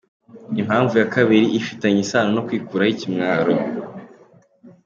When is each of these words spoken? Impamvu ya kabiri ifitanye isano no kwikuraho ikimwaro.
Impamvu 0.61 0.93
ya 1.01 1.07
kabiri 1.15 1.47
ifitanye 1.59 1.99
isano 2.05 2.29
no 2.35 2.41
kwikuraho 2.47 2.91
ikimwaro. 2.95 3.53